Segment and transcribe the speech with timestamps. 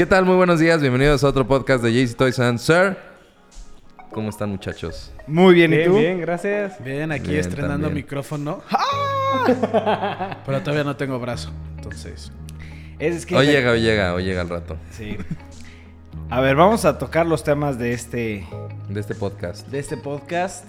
[0.00, 0.24] ¿Qué tal?
[0.24, 0.80] Muy buenos días.
[0.80, 2.96] Bienvenidos a otro podcast de JC Toys and Sir.
[4.10, 5.12] ¿Cómo están, muchachos?
[5.26, 5.98] Muy bien, ¿y tú?
[5.98, 6.82] bien, gracias.
[6.82, 8.06] Bien, aquí Bien, estrenando también.
[8.06, 8.62] micrófono.
[8.70, 10.38] ¡Ah!
[10.46, 11.52] Pero todavía no tengo brazo.
[11.76, 12.32] Entonces,
[12.98, 15.18] Es, es que Hoy llega, hoy llega, hoy llega el rato Sí.
[16.30, 18.46] A ver, vamos a tocar los temas de este
[18.88, 19.68] de este podcast.
[19.68, 20.64] de este podcast.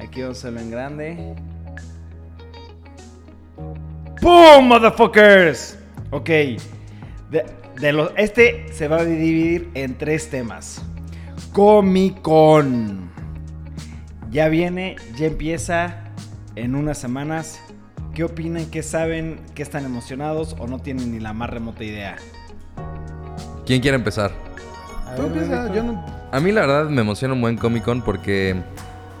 [0.00, 1.36] Aquí vamos a hacerlo en grande.
[4.20, 5.78] ¡Boom, motherfuckers!
[6.10, 6.28] Ok.
[7.30, 7.44] De,
[7.80, 10.82] de los, este se va a dividir en tres temas.
[11.52, 13.10] Comic Con.
[14.30, 16.04] Ya viene, ya empieza
[16.54, 17.60] en unas semanas.
[18.14, 18.66] ¿Qué opinan?
[18.66, 19.40] ¿Qué saben?
[19.54, 22.16] ¿Qué están emocionados o no tienen ni la más remota idea?
[23.66, 24.32] ¿Quién quiere empezar?
[25.06, 25.74] A tú ver, empieza, Bebeto.
[25.74, 26.06] yo no...
[26.32, 28.56] A mí la verdad me emociona un buen Comic Con porque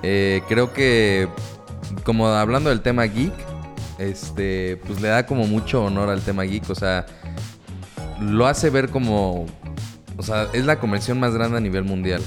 [0.02, 1.28] eh, creo que,
[2.04, 3.34] como hablando del tema geek,
[3.98, 6.68] este, pues le da como mucho honor al tema geek.
[6.70, 7.06] O sea,
[8.20, 9.46] lo hace ver como,
[10.16, 12.22] o sea, es la convención más grande a nivel mundial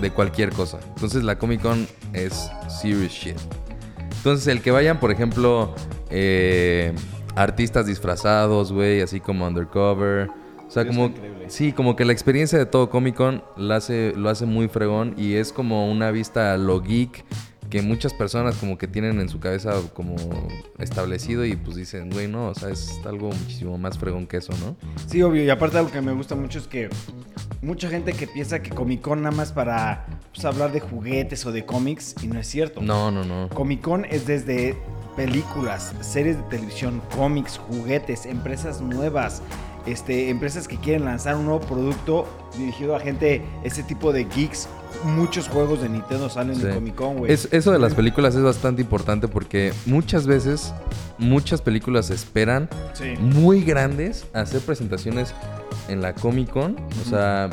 [0.00, 0.78] de cualquier cosa.
[0.94, 3.36] Entonces la Comic Con es serious shit.
[4.16, 5.74] Entonces el que vayan, por ejemplo,
[6.10, 6.92] eh,
[7.36, 10.28] artistas disfrazados, güey, así como undercover.
[10.66, 11.12] O sea, como...
[11.48, 15.14] Sí, como que la experiencia de todo Comic Con lo hace, lo hace muy fregón
[15.16, 17.24] y es como una vista a lo geek
[17.70, 20.16] que muchas personas como que tienen en su cabeza como
[20.78, 24.52] establecido y pues dicen, güey, no, o sea, es algo muchísimo más fregón que eso,
[24.58, 24.76] ¿no?
[25.06, 25.44] Sí, obvio.
[25.44, 26.90] Y aparte algo que me gusta mucho es que
[27.62, 31.52] mucha gente que piensa que Comic Con nada más para pues, hablar de juguetes o
[31.52, 32.82] de cómics y no es cierto.
[32.82, 33.48] No, no, no.
[33.50, 34.76] Comic Con es desde
[35.16, 39.42] películas, series de televisión, cómics, juguetes, empresas nuevas,
[39.86, 42.26] este, empresas que quieren lanzar un nuevo producto
[42.58, 44.68] dirigido a gente, ese tipo de geeks.
[45.04, 46.62] Muchos juegos de Nintendo salen Sí.
[46.62, 47.32] de Comic Con, güey.
[47.32, 50.74] Es- eso de las películas es bastante importante porque muchas veces,
[51.18, 53.14] muchas películas esperan Sí.
[53.20, 55.34] muy grandes a hacer presentaciones
[55.88, 56.76] en la Comic Con.
[57.00, 57.48] O sea,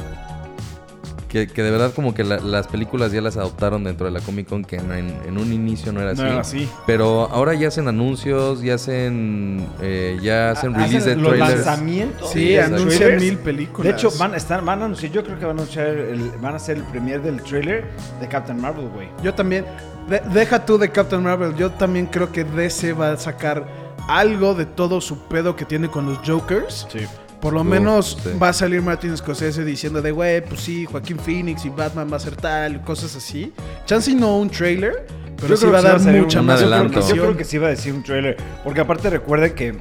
[1.27, 4.21] que, que de verdad como que la- las películas ya las adoptaron dentro de la
[4.21, 6.21] Comic Con, que en, en un inicio no era así.
[6.21, 6.69] No era así.
[6.85, 11.65] Pero ahora ya hacen anuncios, ya hacen, eh, ya hacen Hacen release de los trailers.
[11.65, 12.29] lanzamientos.
[12.31, 13.21] Sí, anuncian trailers.
[13.23, 13.83] mil películas.
[13.83, 16.31] De hecho, van a, estar, van a anunciar, yo creo que van a anunciar, el,
[16.41, 17.85] van a hacer el premier del trailer
[18.19, 19.09] de Captain Marvel, güey.
[19.23, 19.65] Yo también...
[20.09, 21.55] de- deja tú de Captain Marvel.
[21.55, 23.67] Yo también creo que DC va a sacar
[24.07, 26.87] algo de todo su pedo que tiene con los Jokers.
[26.91, 26.99] Sí.
[27.41, 28.29] Por lo Uf, menos sí.
[28.41, 32.17] va a salir Martin Scorsese diciendo de, güey, pues sí, Joaquín Phoenix y Batman va
[32.17, 33.53] a ser tal, cosas así.
[33.85, 35.05] Chance y no un trailer,
[35.35, 36.87] pero Yo sí creo va a que dar salir mucha un más adelanto.
[36.87, 37.37] Yo creo información.
[37.37, 38.37] que sí iba a decir un trailer.
[38.63, 39.77] Porque aparte recuerden que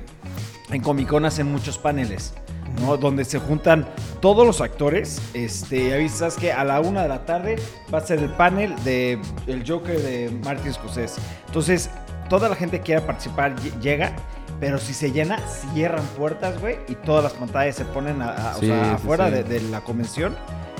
[0.70, 2.34] en Comic Con hacen muchos paneles.
[2.82, 2.98] ¿no?
[2.98, 3.86] Donde se juntan
[4.20, 5.18] todos los actores.
[5.32, 7.56] Este, avisas que a la una de la tarde
[7.92, 11.18] va a ser el panel de el Joker de Martin Scorsese.
[11.46, 11.88] Entonces,
[12.28, 14.14] toda la gente que quiera participar lle- llega.
[14.60, 15.38] Pero si se llena,
[15.74, 16.78] cierran puertas, güey.
[16.88, 19.32] Y todas las pantallas se ponen a- a- o Sí, sea, sí, afuera sí.
[19.32, 20.34] De, de la convención.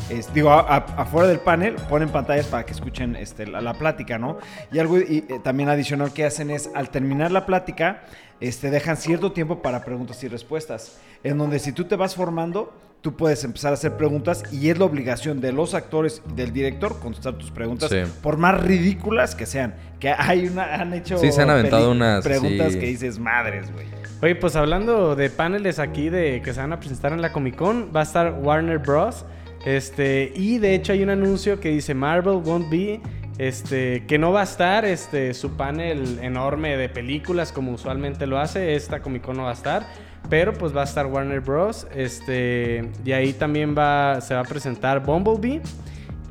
[0.09, 4.19] Es- digo, a- afuera del panel ponen pantallas para que escuchen este, la, la plática,
[4.19, 4.39] ¿no?
[4.73, 8.03] Y algo y, eh, también adicional que hacen es, al terminar la plática,
[8.41, 10.99] este, dejan cierto tiempo para preguntas y respuestas.
[11.25, 14.79] En donde si tú te vas formando, tú puedes empezar a hacer preguntas y es
[14.79, 17.99] la obligación de los actores y del director contestar tus preguntas, Sí.
[18.23, 19.75] por más ridículas que sean.
[20.01, 22.79] Que hay una, han hecho Sí, se han aventado unas, preguntas sí.
[22.81, 23.87] que dices, madres, güey.
[24.23, 27.57] Oye, pues hablando de paneles aquí de que se van a presentar en la Comic
[27.57, 29.25] Con, va a estar Warner Bros.
[29.65, 33.01] Este, y de hecho hay un anuncio que dice Marvel won't be,
[33.39, 38.39] este, que no va a estar este, su panel enorme de películas como usualmente lo
[38.39, 38.75] hace.
[38.75, 39.87] Esta Comic Con no va a estar.
[40.29, 41.87] Pero pues va a estar Warner Bros.
[41.95, 45.61] Este, y ahí también va, se va a presentar Bumblebee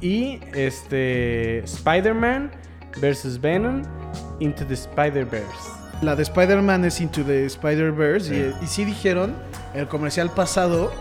[0.02, 2.52] y este, Spider-Man
[3.00, 3.84] versus Venom
[4.40, 5.46] into the Spider-Verse.
[6.02, 8.36] La de Spider-Man es Into the Spider-Verse.
[8.36, 9.34] Y, y sí dijeron
[9.74, 10.92] en el comercial pasado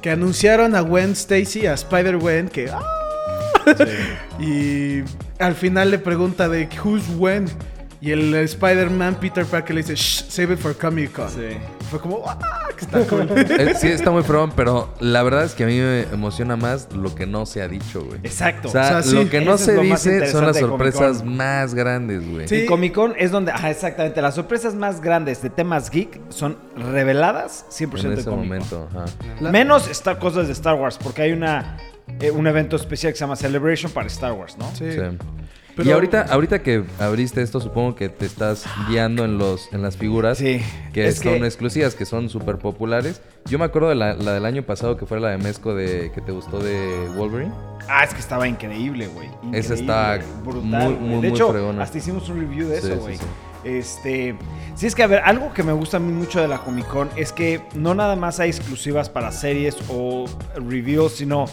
[0.00, 2.68] que anunciaron a Gwen Stacy, a Spider-Gwen, que.
[2.70, 2.82] ¡ah!
[4.40, 5.02] y
[5.42, 7.46] al final le pregunta de Who's Gwen.
[8.04, 11.28] Y el Spider-Man Peter Parker le dice, Shh, save it for Comic Con.
[11.88, 12.38] Fue como, ¡ah!
[12.76, 13.28] Que está cool.
[13.36, 16.88] Eh, sí, está muy fregón, pero la verdad es que a mí me emociona más
[16.92, 18.18] lo que no se ha dicho, güey.
[18.24, 18.66] Exacto.
[18.66, 21.18] O sea, O sea, sí, lo que no eso se dice son las de sorpresas
[21.18, 21.36] Con.
[21.36, 22.48] más grandes, güey.
[22.48, 22.56] Sí.
[22.56, 26.56] Y Comic Con es donde, ajá, exactamente, las sorpresas más grandes de temas geek son
[26.76, 28.34] reveladas 100% En de ese Comic Con.
[28.34, 29.04] momento, ajá.
[29.38, 31.76] La- Menos está cosas de Star Wars, porque hay una
[32.20, 34.70] eh, un evento especial que se llama Celebration para Star Wars, ¿no?
[34.74, 34.90] Sí.
[34.92, 35.00] Sí.
[35.84, 39.96] y ahorita, ahorita que abriste esto, supongo que te estás guiando en los, en las
[39.96, 40.60] figuras Sí.
[40.92, 43.22] que Es son que- exclusivas, que son súper populares.
[43.46, 46.12] Yo me acuerdo de la, la del año pasado, que fue la de Mezco de
[46.14, 47.52] que te gustó de Wolverine.
[47.88, 49.28] Ah, es que estaba increíble, güey.
[49.52, 50.62] Esa está brutal.
[50.62, 51.82] muy, de muy hecho, fregona.
[51.82, 53.16] hasta hicimos un review de Sí, eso, sí, güey.
[53.16, 53.24] sí.
[53.64, 54.34] Este,
[54.74, 56.86] sí es que a ver, algo que me gusta a mí mucho de la Comic
[56.88, 60.26] Con es que no nada más hay exclusivas para series o
[60.56, 61.46] reviews, sino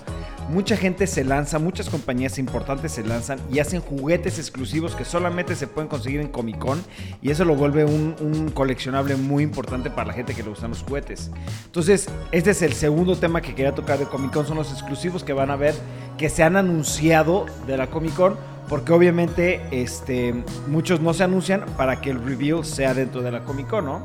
[0.50, 5.56] mucha gente se lanza, muchas compañías importantes se lanzan y hacen juguetes exclusivos que solamente
[5.56, 6.84] se pueden conseguir en Comic Con
[7.22, 10.72] y eso lo vuelve un, un coleccionable muy importante para la gente que le gustan
[10.72, 11.30] los juguetes.
[11.66, 15.24] Entonces, este es el segundo tema que quería tocar de Comic Con, son los exclusivos
[15.24, 15.76] que van a ver,
[16.18, 18.36] que se han anunciado de la Comic Con,
[18.70, 20.34] porque obviamente este,
[20.68, 24.02] muchos no se anuncian para que el reveal sea dentro de la Comic Con, ¿no?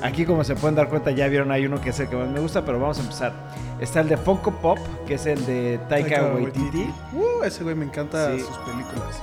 [0.00, 2.28] Aquí como se pueden dar cuenta ya vieron hay uno que es el que más
[2.28, 3.32] me gusta, pero vamos a empezar.
[3.80, 4.78] Está el de Funko Pop,
[5.08, 6.88] que es el de Taika Taika Waititi.
[7.12, 8.40] Uh, ese güey me encanta Sí.
[8.40, 9.22] sus películas.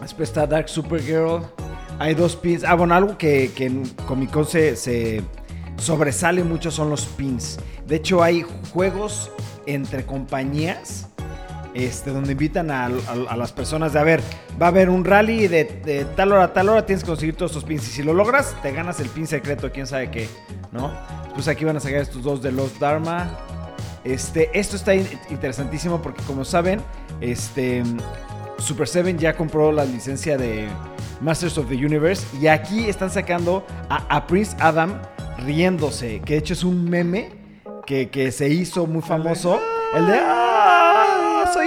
[0.00, 1.40] Después está Dark Supergirl.
[1.98, 2.64] Hay dos pins.
[2.64, 5.22] Ah, bueno, algo que, que en Comic Con se, se
[5.78, 7.58] sobresale mucho son los pins.
[7.86, 9.30] De hecho, hay juegos
[9.66, 11.08] entre compañías
[11.74, 12.88] este, donde invitan a,
[13.36, 14.20] las personas de, a ver,
[14.60, 17.52] va a haber un rally de, tal hora a tal hora, tienes que conseguir todos
[17.52, 17.86] estos pins.
[17.88, 20.28] Y si lo logras, te ganas el pin secreto, quién sabe qué,
[20.72, 20.92] ¿no?
[21.34, 23.30] Pues aquí van a sacar estos dos de los Dharma.
[24.02, 26.80] Este, esto está in- interesantísimo porque como saben,
[27.20, 27.82] este,
[28.58, 30.68] Super 7 ya compró la licencia de
[31.20, 35.00] Masters of the Universe y aquí están sacando a, a Prince Adam
[35.44, 37.30] riéndose, que de hecho es un meme
[37.86, 39.60] que, que se hizo muy famoso,
[39.94, 40.79] el de "Ah,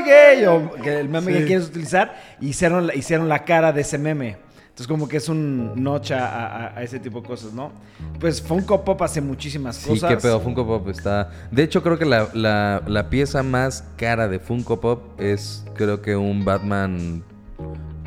[0.04, 1.40] soy gay o que el meme Sí.
[1.40, 4.38] que quieres utilizar, hicieron, la- hicieron la cara de ese meme.
[4.64, 7.72] Entonces como que es un notch a, a- a ese tipo de cosas, ¿no?
[8.20, 10.10] Pues Funko Pop hace muchísimas Sí, cosas.
[10.10, 11.30] qué pedo, Funko Pop está...
[11.52, 16.02] De hecho, creo que la, la- la pieza más cara de Funko Pop es, creo
[16.02, 17.24] que un Batman...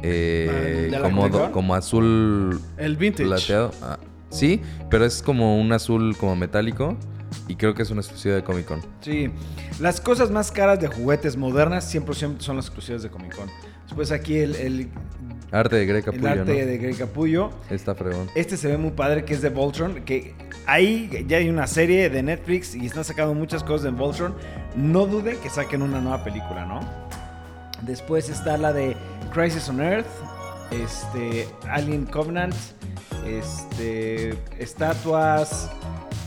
[0.02, 3.28] eh, ¿De la como, do- como azul El vintage.
[3.28, 3.70] plateado.
[3.82, 3.98] Ah,
[4.30, 4.60] sí,
[4.90, 6.96] pero es como un azul como metálico.
[7.48, 8.80] Y creo que es una exclusiva de Comic Con.
[9.00, 9.30] Sí,
[9.80, 13.48] las cosas más caras de juguetes modernas 100% son las exclusivas de Comic Con.
[13.84, 14.90] Después aquí el, el,
[15.52, 16.70] Arte de Greg el Capullo, arte ¿no?
[16.70, 17.50] de Greg Capullo.
[17.70, 18.28] Está fregón.
[18.34, 20.34] Este se ve muy padre que es de Voltron, que
[20.66, 24.34] ahí ya hay una serie de Netflix y están sacando muchas cosas de Voltron.
[24.74, 26.80] No duden que saquen una nueva película, ¿no?
[27.82, 28.96] Después está la de
[29.32, 30.06] Crisis on Earth,
[30.70, 32.54] este, Alien Covenant,
[33.24, 35.70] este, estatuas,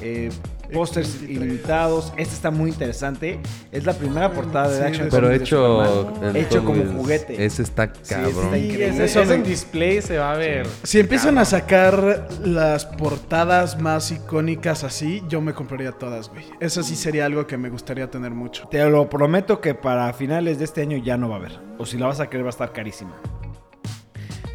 [0.02, 0.30] eh,
[0.72, 2.14] pósters ilimitados.
[2.18, 3.40] Este está muy interesante.
[3.72, 6.14] Es la primera portada de Sí, Action Pero Comics hecho...
[6.36, 7.44] Hecho como juguete.
[7.44, 8.54] Ese está cabrón.
[8.54, 10.68] ese, Eso eso en display se va a ver.
[10.84, 16.46] Si empiezan a sacar las portadas más icónicas así, yo me compraría todas, güey.
[16.60, 18.68] Eso sí sería algo que me gustaría tener mucho.
[18.70, 21.60] Te lo prometo que para finales de este año ya no va a haber.
[21.78, 23.20] O si la vas a querer va a estar carísima.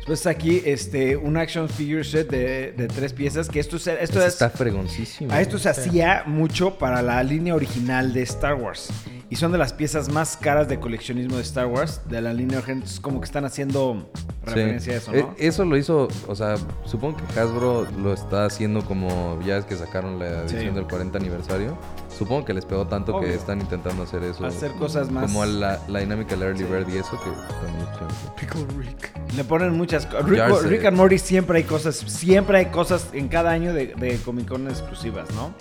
[0.07, 3.49] Después aquí este, un action figure set de, de tres piezas.
[3.49, 5.33] Que esto, es- esto es, está fregoncísimo.
[5.33, 8.91] a esto se hacía mucho para la línea original de Star Wars.
[9.35, 12.03] Y son de las piezas más caras de coleccionismo de Star Wars.
[12.09, 12.77] De la línea original.
[12.77, 14.23] Entonces, como que están haciendo Sí.
[14.45, 15.35] referencia a eso, Eh, ¿no?
[15.37, 16.55] Eso lo hizo, o sea,
[16.85, 20.71] supongo que Hasbro lo está haciendo como ya es que sacaron la edición Sí.
[20.71, 21.77] del 40 aniversario.
[22.17, 23.27] Supongo que les pegó tanto Obvio.
[23.29, 24.47] que están intentando hacer eso.
[24.47, 26.65] Hacer cosas más- Como la, la dinámica del Early Sí.
[26.71, 28.41] Bird y eso que.
[28.41, 29.11] Pickle Rick.
[29.35, 30.27] Le ponen muchas cosas.
[30.29, 30.63] Rick.
[30.71, 31.97] Rick and Morty siempre hay cosas.
[31.97, 35.53] Siempre hay cosas en cada año de, de Comic Con exclusivas, ¿no?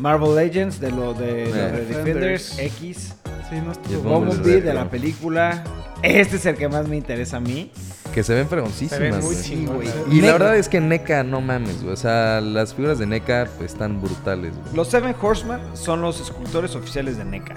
[0.00, 1.84] Marvel Legends de lo de, lo de.
[1.84, 2.58] Defenders, Defenders.
[2.58, 3.14] X.
[3.50, 4.18] Sí, no estuvo.
[4.20, 5.62] Bumblebee de la película.
[6.02, 7.70] Este es el que más me interesa a mí.
[8.14, 9.22] Que se ven fregoncísimas.
[9.22, 9.86] Se ven muy.
[10.10, 10.32] Y la NECA.
[10.32, 11.92] verdad es que NECA, no mames, güey.
[11.92, 14.74] O sea, las figuras de NECA pues, están brutales, güey.
[14.74, 17.56] Los Seven Horsemen son los escultores oficiales de NECA.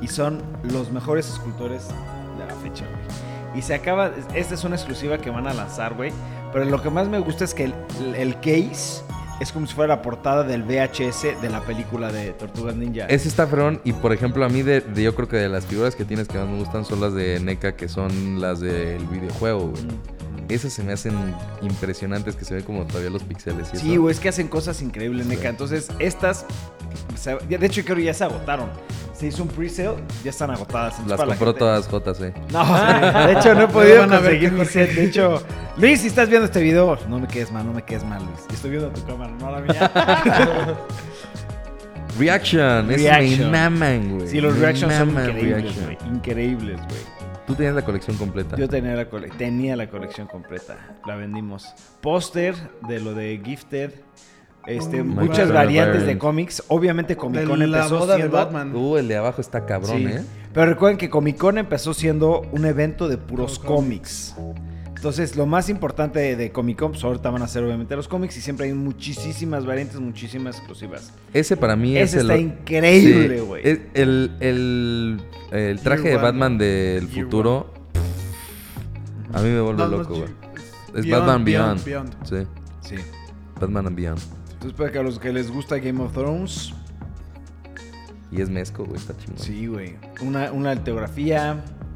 [0.00, 1.88] Y son los mejores escultores
[2.38, 3.58] de la fecha, güey.
[3.58, 4.10] Y se acaba.
[4.34, 6.12] Esta es una exclusiva que van a lanzar, güey.
[6.50, 7.74] Pero lo que más me gusta es que el,
[8.16, 9.02] el case
[9.40, 13.06] es como si fuera la portada del VHS de la película de Tortugas Ninja.
[13.06, 13.80] Ese está fregón.
[13.84, 16.28] Y por ejemplo, a mí, de, de- yo creo que de las figuras que tienes
[16.28, 19.82] que más me gustan son las de NECA, que son las del videojuego, güey.
[19.82, 19.88] Mm.
[20.48, 21.14] Esas se me hacen
[21.62, 23.68] impresionantes, que se ven como todavía los píxeles.
[23.72, 24.02] y Sí, eso.
[24.02, 25.48] güey, es que hacen cosas increíbles, NECA.
[25.48, 26.44] Entonces, estas.
[27.14, 28.68] Se- ya- De hecho, creo que ya se agotaron.
[29.14, 30.98] Se hizo un pre-sale, ya están agotadas.
[31.06, 32.34] Las la compró todas JC.
[32.52, 34.92] No, de hecho no he podido conseguir mi set.
[34.92, 35.40] De hecho,
[35.76, 38.40] Luis, si estás viendo este video, no me quedes mal, no me quedes mal, Luis.
[38.52, 39.90] Estoy viendo tu cámara, no la mía.
[42.18, 43.50] Reaction, esos me Reaction.
[43.50, 44.28] maman, güey.
[44.28, 45.98] Sí, los Me reactions son increíbles, güey.
[46.12, 47.14] Increíbles, güey.
[47.46, 48.56] Tú tenías la colección completa.
[48.56, 50.76] Yo tenía la, cole- tenía la colección completa.
[51.06, 51.74] La vendimos.
[52.00, 52.54] Póster
[52.88, 53.90] de lo de Gifted.
[54.66, 56.62] Este, muchas variantes de cómics.
[56.68, 58.74] Obviamente Comic Con la empezó boda de siendo- Batman.
[58.74, 60.06] Uh, el de abajo está cabrón, Sí.
[60.06, 60.22] ¿eh?
[60.52, 64.34] Pero recuerden que Comic Con empezó siendo un evento de puros cómics.
[64.96, 68.08] Entonces, lo más importante de, de Comic Con, pues ahorita van a ser obviamente los
[68.08, 71.12] cómics y siempre hay muchísimas variantes, muchísimas exclusivas.
[71.34, 72.40] Ese para mí Ese es está el...
[72.40, 73.62] increíble, güey.
[73.68, 75.20] El, el,
[75.52, 76.64] el traje de Batman One.
[76.64, 77.74] del Year futuro...
[79.34, 80.28] A mí me vuelve loco, güey.
[80.94, 82.10] Es Beyond, Batman Beyond, Beyond.
[82.30, 82.46] Beyond.
[82.80, 83.02] Sí, Sí.
[83.60, 84.20] Batman and Beyond.
[84.64, 86.72] Entonces, para que a los que les gusta Game of Thrones,
[88.32, 89.38] Y es mezco, güey, está chingón.
[89.38, 89.96] sí, güey.
[90.22, 90.74] Una, una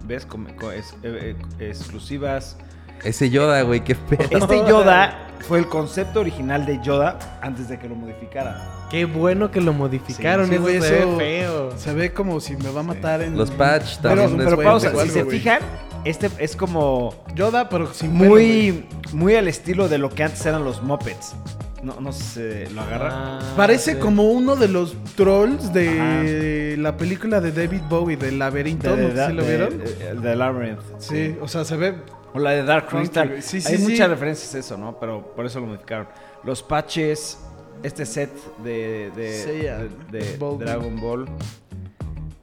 [0.07, 0.27] ¿ves?
[0.27, 2.59] Com- co- es- eh, eh, exclusivas.
[3.03, 4.23] Ese Yoda, güey, qué pedo.
[4.31, 8.57] Este Yoda fue el concepto original de Yoda antes de que lo modificaran.
[8.91, 10.47] Qué bueno que lo modificaron.
[10.49, 11.79] Sí, eso güey, se ve feo.
[11.79, 13.35] Se ve como si me va a matar en.
[13.35, 14.45] Los patch Pero, también.
[14.45, 15.39] pero bueno, pausa, si se güey.
[15.39, 15.61] fijan,
[16.05, 20.45] este es como Yoda, pero sin pelo, muy, muy al estilo de lo que antes
[20.45, 21.35] eran los Muppets.
[21.83, 23.11] No, no sé si lo agarra.
[23.13, 23.99] Ah, Parece sí.
[24.01, 28.97] como uno de los trolls de la película de David Bowie, del laberinto.
[28.97, 29.09] De- ¿no?
[29.15, 29.79] de- ¿Sí lo de- vieron?
[29.79, 30.81] de- de Labyrinth.
[30.99, 31.95] Sí, o sea, se ve.
[32.35, 33.37] O la de Dark Crystal.
[33.43, 33.83] Sí, sí, Hay sí.
[33.91, 34.99] muchas referencias a eso, ¿no?
[34.99, 36.09] Pero por eso lo modificaron.
[36.45, 37.39] Los patches,
[37.83, 38.31] este set
[38.65, 40.59] de, de, Seiya, de- de Ball.
[40.59, 41.27] Dragon Ball.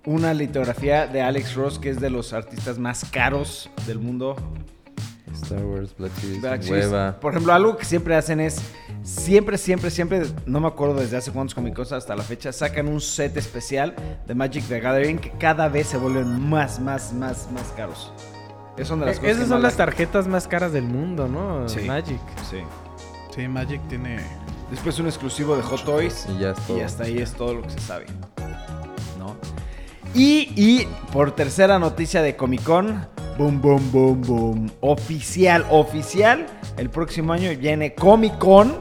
[0.06, 4.36] Una litografía de Alex Ross, que es de los artistas más caros del mundo.
[5.34, 6.86] Star Wars, Black Series, Black Series.
[6.86, 7.20] Hueva.
[7.20, 8.62] Por ejemplo, algo que siempre hacen es,
[9.05, 13.00] siempre, siempre, siempre, no me acuerdo desde hace cuántos comicos hasta la fecha, sacan un
[13.00, 13.95] set especial
[14.27, 18.12] de Magic the Gathering que cada vez se vuelven más, más, más, más caros.
[18.77, 21.27] Es una de las Eh, cosas Esas son las la- tarjetas más caras del mundo,
[21.27, 21.69] ¿no?
[21.69, 21.81] Sí.
[21.81, 22.19] Magic.
[22.50, 22.57] Sí.
[23.33, 24.17] Sí, Magic tiene.
[24.71, 26.25] Después un exclusivo de Hot Toys.
[26.35, 26.77] Y ya es todo.
[26.77, 28.05] Y hasta ahí es todo lo que se sabe.
[29.19, 29.35] ¿No?
[30.13, 33.05] Y, y por tercera noticia de Comic Con,
[33.38, 34.71] boom, boom, boom, boom.
[34.81, 36.45] Oficial, oficial.
[36.77, 38.74] El próximo año viene Comic Con.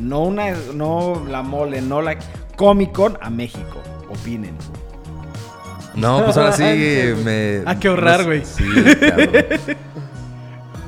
[0.00, 2.16] No una, no la mole, no la
[2.56, 3.80] Comic Con a México.
[4.10, 4.56] Opinen.
[5.94, 6.62] No, pues ahora sí
[7.24, 7.62] me...
[7.66, 8.44] Hay que ahorrar, no güey.
[8.44, 8.64] Sí.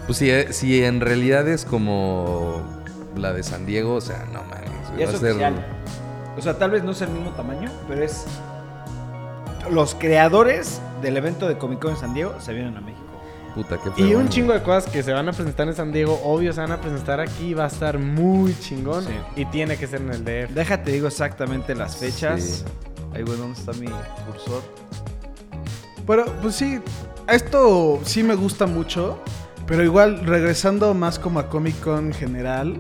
[0.07, 2.63] Pues si, si en realidad es como
[3.17, 4.71] la de San Diego, o sea, no mames.
[4.99, 5.67] va es a ser- oficial.
[6.37, 8.25] O sea, tal vez no es el mismo tamaño, pero es.
[9.71, 12.94] Los creadores del evento de Comic Con en San Diego se vienen a México.
[13.55, 16.21] Puta, qué Y un chingo de cosas que se van a presentar en San Diego,
[16.25, 19.05] obvio se van a presentar aquí, va a estar muy chingón.
[19.05, 19.13] Sí.
[19.37, 20.55] Y tiene que ser en el DF.
[20.55, 22.43] Déjate, digo exactamente las fechas.
[22.43, 22.65] Sí.
[23.15, 23.87] Ahí, güey, ¿dónde está mi
[24.27, 24.63] cursor?
[26.07, 26.81] Pero, pues sí,
[27.29, 29.21] esto sí me gusta mucho.
[29.67, 32.77] Pero igual, regresando más como a Comic Con en general,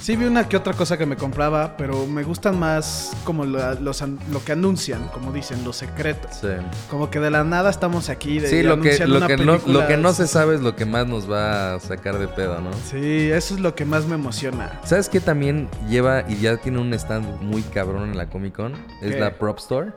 [0.00, 3.74] sí vi una que otra cosa que me compraba, pero me gustan más como la-
[3.74, 4.02] los,
[4.32, 6.36] lo que anuncian, como dicen, los secretos.
[6.40, 6.48] Sí,
[6.88, 8.38] Como que de la nada estamos aquí.
[8.38, 10.74] De, Sí, lo que, lo, una que no, lo que no se sabe es lo
[10.76, 12.70] que más nos va a sacar de pedo, ¿no?
[12.90, 14.80] Sí, eso es lo que más me emociona.
[14.84, 18.72] ¿Sabes qué también lleva y ya tiene un stand muy cabrón en la Comic Con?
[19.02, 19.20] Es ¿Qué?
[19.20, 19.92] la Prop Store.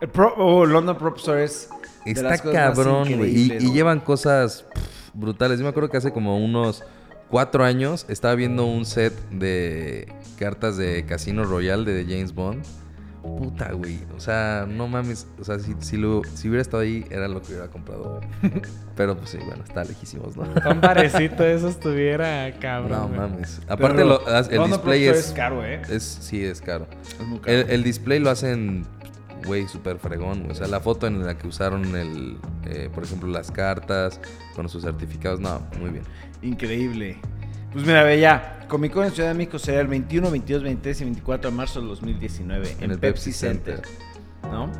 [0.00, 1.68] El Pro- oh, London Prop Store es.
[2.04, 3.52] de Está cabrón, güey.
[3.58, 5.58] Y, llevan cosas pff, brutales.
[5.58, 6.82] Yo me acuerdo que hace como unos
[7.34, 10.06] cuatro años estaba viendo un set de
[10.38, 12.62] cartas de Casino Royale de James Bond.
[13.22, 13.98] Puta, güey.
[14.16, 15.26] O sea, no mames.
[15.40, 18.52] O sea, si, si, lo- si hubiera estado ahí, era lo que hubiera comprado, güey.
[18.96, 20.44] Pero pues sí, bueno, está lejísimos, ¿no?
[20.44, 22.92] Un parecito eso estuviera cabrón.
[22.92, 23.18] No güey.
[23.18, 23.60] mames.
[23.66, 25.82] Aparte, Pero lo- el London display es, caro, ¿eh?
[25.90, 26.04] es.
[26.04, 26.86] Sí, es caro.
[27.02, 27.58] Es muy caro.
[27.58, 28.86] El, el display lo hacen,
[29.44, 30.50] güey, súper fregón.
[30.50, 32.36] O sea, la foto en la que usaron, el,
[32.66, 34.20] eh, por ejemplo, las cartas
[34.54, 36.04] con sus certificados, no, muy bien.
[36.42, 37.18] Increíble.
[37.72, 38.66] Pues mira, ve ya.
[38.68, 41.80] Comic Con en Ciudad de México será el 21, 22, 23 y 24 de marzo
[41.80, 43.82] del 2019 en, En el Pepsi, Pepsi Center.
[43.82, 44.50] Center.
[44.50, 44.70] ¿No?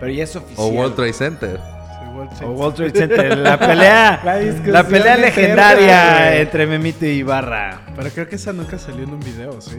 [0.00, 0.66] Pero ya es oficial.
[0.66, 1.60] O World Trade Center.
[1.60, 3.38] Sí, World Trade O World Trade Center.
[3.38, 4.20] La pelea.
[4.66, 7.82] La pelea legendaria entre Memito y Ibarra.
[7.94, 9.78] Pero creo que esa nunca salió en un video, ¿sí?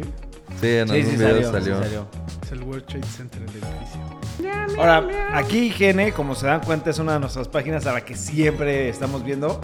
[0.62, 1.78] Sí, en Sí, algún sí video salió, salió.
[1.78, 2.08] sí salió.
[2.44, 4.80] Es el World Trade Center, el edificio.
[4.80, 5.08] Ahora,
[5.38, 8.90] aquí IGN, como se dan cuenta, es una de nuestras páginas a la que siempre
[8.90, 9.60] estamos viendo.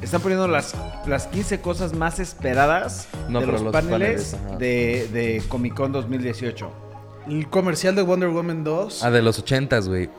[0.00, 0.74] Están poniendo las,
[1.06, 5.92] las 15 cosas más esperadas No, de los, los paneles, paneles, de, de Comic Con
[5.92, 6.70] 2018.
[7.28, 9.02] El comercial de Wonder Woman 2.
[9.02, 10.10] Ah, de los ochentas, güey.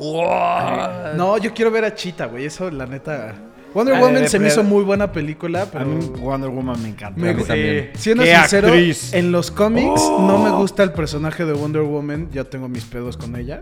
[1.16, 2.46] No, yo quiero ver a Cheetah, güey.
[2.46, 3.36] Eso, la neta.
[3.76, 5.84] Wonder Ah, Woman de- se me hizo muy buena película, pero.
[5.84, 7.20] A mí Wonder Woman me encanta.
[7.22, 7.90] Me A mí.
[7.94, 9.14] Siendo ¡Qué sincero, actriz!
[9.14, 10.26] en los cómics Oh.
[10.26, 12.30] no me gusta el personaje de Wonder Woman.
[12.32, 13.62] Yo tengo mis pedos con ella.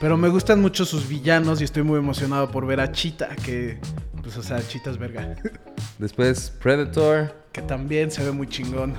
[0.00, 3.78] Pero me gustan mucho sus villanos y estoy muy emocionado por ver a Cheetah, que.
[4.22, 5.34] Pues, o sea, Cheetah es verga.
[5.98, 8.94] Después Predator, que también se ve muy chingón.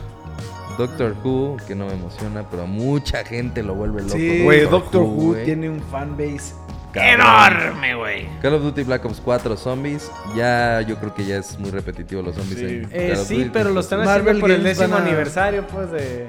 [0.78, 4.16] Doctor Who, que no me emociona, pero a mucha gente lo vuelve loco.
[4.16, 4.42] Sí.
[4.44, 6.54] Güey, Doctor Who tiene un fanbase
[6.94, 7.20] Cabrón.
[7.22, 8.28] enorme, güey.
[8.42, 12.22] Call of Duty Black Ops 4 Zombies, ya yo creo que ya es muy repetitivo
[12.22, 12.60] los zombies.
[12.60, 12.66] Sí.
[12.66, 14.08] en Eh, Call of sí, Duty, pero lo están sí.
[14.08, 16.28] haciendo Marvel por el décimo a- aniversario, pues, de,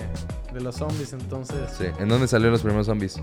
[0.53, 1.57] de los zombies, entonces.
[1.79, 3.21] Sí, ¿en dónde salieron los primeros zombies?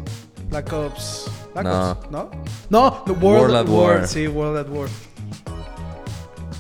[0.50, 1.29] Black Ops.
[1.53, 1.91] Black No.
[1.91, 2.29] Ops, ¿no?
[2.70, 3.96] No, World, World at at War.
[4.00, 4.08] War.
[4.08, 4.88] Sí, World at War.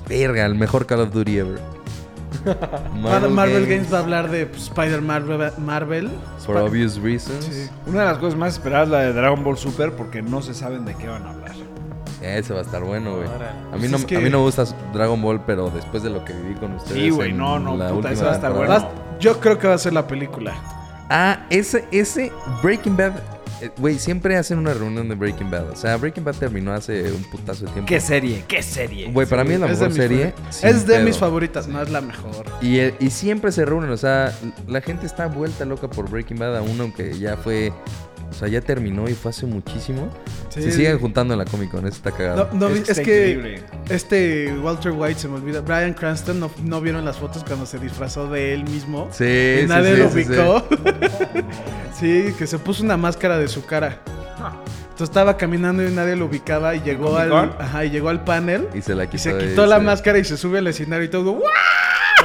[0.07, 1.59] Verga, el mejor Call of Duty ever.
[3.01, 3.91] Marvel, Marvel Games.
[3.93, 5.51] va a hablar de pues, Spider Marvel.
[5.57, 6.09] Marvel.
[6.39, 7.45] For Spi- obvious reasons.
[7.45, 7.69] Sí.
[7.85, 10.53] Una de las cosas más esperadas es la de Dragon Ball Super porque no se
[10.53, 11.51] saben de qué van a hablar.
[12.21, 13.27] Ese va a estar bueno, güey.
[13.27, 14.63] A mí, Pues no, es que- a mí no me gusta
[14.93, 16.99] Dragon Ball, pero después de lo que viví con ustedes.
[17.01, 18.89] Sí, güey, no, no, la puta, última eso va a estar bueno.
[19.19, 20.53] Yo creo que va a ser la película.
[21.09, 22.31] Ah, ese, ese
[22.63, 23.13] Breaking Bad.
[23.61, 25.69] Eh, Güey, siempre hacen una reunión de Breaking Bad.
[25.71, 27.87] O sea, Breaking Bad terminó hace un putazo de tiempo.
[27.87, 28.43] ¿Qué serie?
[28.47, 29.11] ¿Qué serie?
[29.11, 30.33] Güey, para mí es la mejor serie.
[30.61, 31.05] Es de pedo.
[31.05, 32.45] mis favoritas, no es la mejor.
[32.61, 34.33] Y, eh, y siempre se reúnen, o sea,
[34.67, 37.71] la gente está vuelta loca por Breaking Bad, aún aunque ya fue,
[38.29, 40.09] o sea, ya terminó y fue hace muchísimo.
[40.49, 40.61] Sí.
[40.63, 42.49] Se siguen juntando en la Comic Con, eso está cagado.
[42.53, 43.63] No, no, Es es, que increíble.
[43.89, 45.61] este Walter White se me olvida.
[45.61, 49.07] Brian Cranston, ¿no, no vieron las fotos cuando se disfrazó de él mismo?
[49.11, 50.29] Sí, Y sí, nadie sí, lo sí, sí.
[50.31, 50.67] ubicó.
[51.99, 52.33] Sí.
[52.37, 53.99] que se puso una máscara de su cara.
[54.81, 57.51] Entonces estaba caminando y nadie lo ubicaba y llegó al,
[57.85, 59.23] y llegó al panel Y se la y quitó.
[59.23, 59.85] se de- quitó la sí.
[59.85, 61.31] máscara y se sube al escenario y todo.
[61.33, 61.43] ¡guau!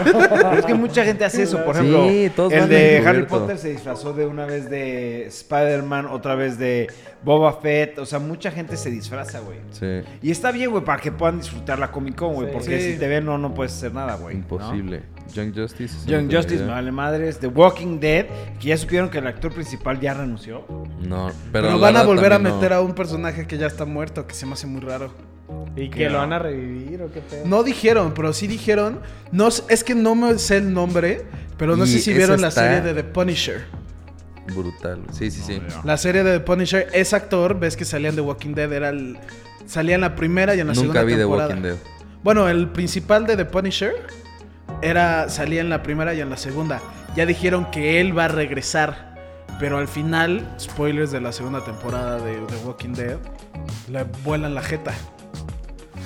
[0.05, 1.63] Pero es que mucha gente hace eso.
[1.65, 3.03] Por Sí, ejemplo, todos el de.
[3.07, 6.89] Harry Potter se disfrazó de una vez de Spider-Man, otra vez de
[7.23, 7.99] Boba Fett.
[7.99, 9.59] O sea, mucha gente se disfraza, güey.
[9.73, 12.49] Sí, Y está bien, güey, para que puedan disfrutar la Comic Con, güey.
[12.49, 12.53] Sí.
[12.53, 12.93] porque Sí.
[12.95, 14.35] si te ven, no, no puedes hacer nada, güey.
[14.35, 14.41] ¿no?
[14.43, 15.03] imposible.
[15.35, 15.95] Young Justice.
[16.07, 17.39] Young no Justice, vale madres.
[17.39, 18.27] The Walking Dead,
[18.61, 20.65] que ya supieron que el actor principal ya renunció.
[21.01, 22.77] No, pero, Pero, van a volver a meter no.
[22.77, 25.11] a un personaje que ya está muerto, que se me hace muy raro.
[25.76, 26.18] ¿Y que Qué lo no.
[26.18, 27.47] van a revivir o qué pedo?
[27.47, 29.00] No dijeron, pero sí dijeron.
[29.30, 31.25] No, es que no me sé el nombre,
[31.56, 33.64] pero no Y sé si vieron la serie de The Punisher.
[34.54, 35.02] Brutal.
[35.12, 35.62] Sí, sí, sí.
[35.85, 39.18] La serie de The Punisher, ese actor, ves que salían de Walking Dead, era el.
[39.66, 41.49] Salía en la primera y en la Nunca segunda vi The temporada.
[41.49, 41.76] Walking Dead.
[42.25, 43.94] Bueno, el principal de The Punisher
[44.82, 46.80] era salía en la primera y en la segunda.
[47.16, 49.14] Ya dijeron que él va a regresar,
[49.61, 53.18] pero al final, spoilers de la segunda temporada de The Walking Dead,
[53.90, 54.92] le vuelan la jeta.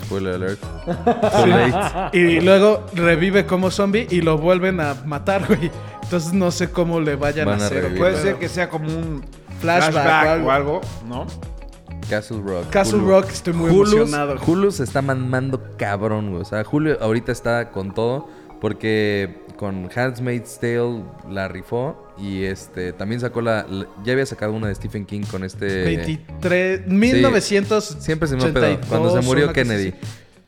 [0.06, 0.60] Spoiler alert.
[0.84, 2.16] Too late.
[2.18, 5.70] Y luego revive como zombie y lo vuelven a matar, güey.
[6.02, 7.82] Entonces no sé cómo le vayan Van a a hacer.
[7.82, 7.98] revivir.
[8.00, 9.24] Puede ser que sea como un
[9.60, 11.26] Flashback flashback, o o algo, ¿no?
[12.08, 12.70] Castle Rock.
[12.70, 13.08] Castle Hulu.
[13.10, 14.36] Rock, estoy muy Hulu, emocionado.
[14.46, 16.42] Hulu se está mamando cabrón, güey.
[16.42, 18.28] O sea, Hulu ahorita está con todo
[18.60, 24.52] porque con Handmaid's Tale la rifó y este también sacó la, la- ya había sacado
[24.52, 27.84] una de Stephen King con este 23, 1900.
[28.00, 29.94] siempre se me 82, cuando se murió Kennedy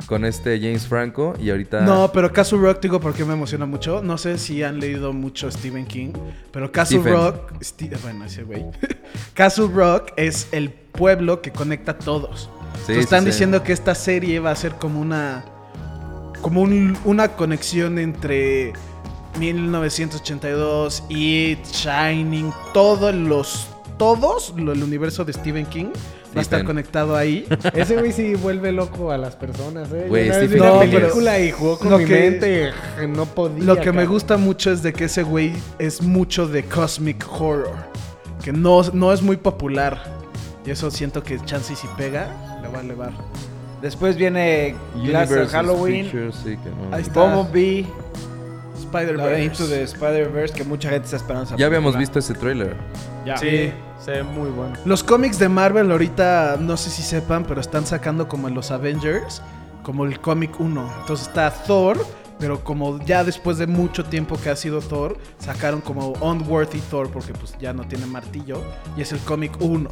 [0.06, 4.00] con este James Franco y ahorita No, pero Castle Rock, digo, porque me emociona mucho.
[4.02, 6.12] No sé si han leído mucho Stephen King,
[6.52, 7.12] pero Castle Stephen.
[7.18, 7.52] Rock.
[7.61, 8.64] Sti- bueno, ese güey.
[9.35, 12.48] Castle Rock es el pueblo que conecta a todos.
[12.87, 13.26] Sí, Entonces sí, están sí.
[13.30, 15.44] diciendo que esta serie va a ser como una.
[16.40, 18.72] Como un- una conexión entre
[19.38, 23.68] 1982 y Shining, todos los.
[23.98, 25.90] Todos, lo- el universo de Stephen King va
[26.37, 26.66] a estar Stephen.
[26.66, 27.46] conectado ahí.
[27.74, 30.03] Ese güey sí vuelve loco a las personas, ¿eh?
[30.05, 32.05] Yo Güey, una vez vi Stephen una King es- película y jugó con Lo mi
[32.05, 32.70] que- mente
[33.09, 33.64] no podía.
[33.64, 34.09] Lo que me cabrón.
[34.12, 37.74] gusta mucho es de que ese güey es mucho de cosmic horror,
[38.44, 40.01] que no, no es muy popular.
[40.64, 43.12] Y eso siento que chance y si pega, le va a elevar.
[43.83, 46.94] Después viene Glass Halloween, Features, sí, que no.
[46.94, 47.22] Ahí está.
[47.35, 47.87] Bumblebee,
[48.92, 49.42] la Spider-Man.
[49.42, 51.57] Into the Spider-Verse, que mucha gente está esperando.
[51.57, 51.98] ya habíamos película.
[51.98, 52.77] visto ese trailer
[53.24, 53.37] Ya.
[53.37, 53.72] Sí.
[54.05, 54.74] Se ve muy bueno.
[54.85, 58.70] Los cómics de Marvel ahorita, no sé si sepan, pero están sacando como en los
[58.70, 59.42] Avengers,
[59.83, 60.92] como el cómic 1.
[61.01, 61.98] Entonces está Thor,
[62.38, 67.11] pero como ya después de mucho tiempo que ha sido Thor, sacaron como Unworthy Thor,
[67.11, 68.62] porque pues ya no tiene martillo,
[68.96, 69.90] y es el cómic 1.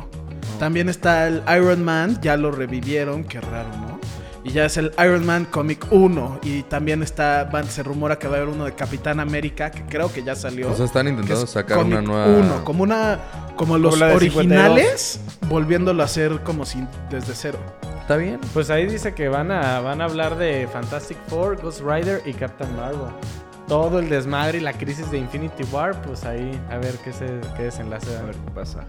[0.61, 3.96] También está el Iron Man, ya lo revivieron, qué raro, ¿no?
[4.47, 6.39] Y ya es el Iron Man Comic 1.
[6.45, 9.83] Y también está, van- se rumora que va a haber uno de Capitán América, que
[9.83, 10.71] creo que ya salió.
[10.71, 13.19] o sea están intentando es sacar una cómic nueva uno, como una
[13.57, 17.59] como los originales volviéndolo a hacer como sin desde cero
[18.01, 21.81] está bien Pues ahí dice que van a, van a hablar de Fantastic Four, Ghost
[21.81, 23.09] Rider y Captain Marvel.
[23.67, 27.27] Todo el desmadre y la crisis de Infinity War, pues ahí a ver qué, se,
[27.57, 28.17] qué desenlace.
[28.17, 28.85] A ver qué pasa.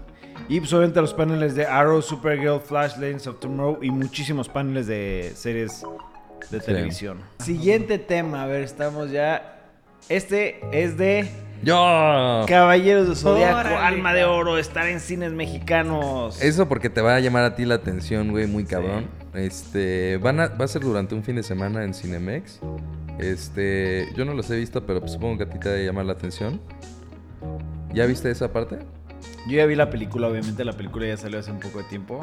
[0.48, 4.86] Y pues obviamente los paneles de Arrow, Supergirl, Flash, Legends of Tomorrow y muchísimos paneles
[4.86, 5.82] de series
[6.50, 6.66] de Sí.
[6.66, 7.18] televisión.
[7.40, 9.56] Siguiente tema, a ver, estamos ya.
[10.08, 11.28] Este es de
[11.62, 14.24] yo Caballeros de Zodiaco, Órale, Alma de.
[14.24, 16.40] Oro, estar en cines mexicanos.
[16.40, 19.06] Eso porque te va a llamar a ti la atención, güey, muy cabrón.
[19.34, 22.60] Este, van a, va a ser durante un fin de semana en Cinemex.
[23.18, 25.78] Este, yo no los he visto, pero pues supongo que a ti te va a
[25.78, 26.58] llamar la atención.
[27.92, 28.78] ¿Ya viste esa parte?
[29.46, 32.20] Yo ya vi la película, obviamente la película ya salió hace un poco de tiempo.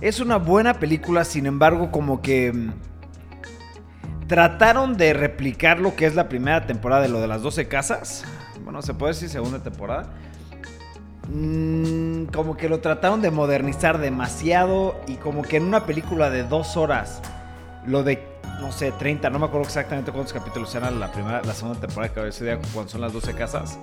[0.00, 2.72] Es una buena película, sin embargo, como que mm,
[4.26, 8.24] trataron de replicar lo que es la primera temporada de lo de las 12 casas.
[8.64, 10.12] Bueno, se puede decir segunda temporada.
[11.28, 16.42] mm, como que lo trataron de modernizar demasiado y como que en una película de
[16.44, 17.22] dos horas,
[17.86, 18.22] lo de,
[18.60, 22.12] no sé, 30, no me acuerdo exactamente cuántos capítulos eran la primera, la segunda temporada
[22.12, 23.78] Cabeza de Día, cuando son las 12 casas,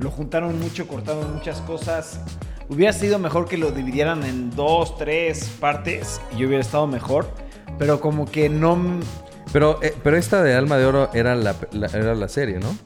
[0.00, 2.20] lo juntaron mucho, cortaron muchas cosas.
[2.68, 7.26] Hubiera sido mejor que lo dividieran en dos, tres partes y yo hubiera estado mejor,
[7.78, 8.78] pero como que no...
[9.52, 12.76] Pero, eh, pero esta de Alma de Oro era la, la- era la serie, ¿no?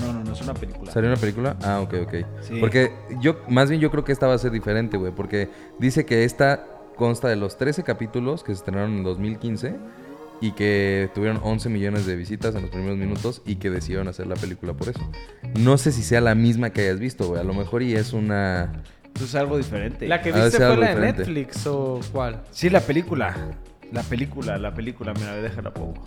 [0.00, 0.90] No, no, no es una película.
[0.90, 1.56] ¿Salió una película?
[1.62, 2.14] Ah, ok, ok.
[2.40, 2.58] Sí.
[2.58, 5.12] Porque yo, más bien yo creo que esta va a ser diferente, güey.
[5.12, 5.48] Porque
[5.78, 9.76] dice que esta consta de los 13 capítulos que se estrenaron en 2015
[10.42, 14.26] y que tuvieron 11 millones de visitas en los primeros minutos y que decidieron hacer
[14.26, 15.00] la película por eso.
[15.58, 17.40] No sé si sea la misma que hayas visto, güey.
[17.40, 18.82] A lo mejor y es una...
[19.14, 20.08] Eso es algo diferente.
[20.08, 21.00] ¿La que viste fue la de.
[21.00, 22.42] Netflix o cuál?
[22.50, 23.36] Sí, la película.
[23.92, 25.12] La película, la película.
[25.14, 26.02] Mira, déjala pongo.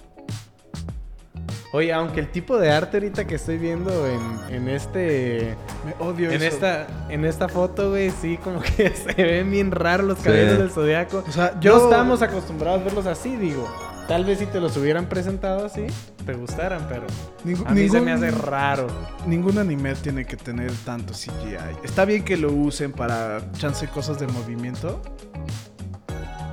[1.71, 5.55] Oye, aunque el tipo de arte ahorita que estoy viendo en, en este...
[5.85, 6.55] Me odio En eso.
[6.55, 10.57] esta, en esta foto, güey, sí, como que se ven bien raros los cabellos Sí.
[10.57, 11.23] del zodiaco.
[11.27, 13.67] O sea, No yo- estamos acostumbrados a verlos así, digo.
[14.07, 15.87] Tal vez si te los hubieran presentado así,
[16.25, 17.07] te gustaran, pero
[17.43, 18.85] Ningú- a mí se me hace raro.
[19.25, 21.57] Ningún anime tiene que tener tanto CGI.
[21.83, 25.01] Está bien que lo usen para chance cosas de movimiento.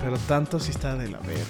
[0.03, 1.43] Pero tanto sí está de la verga.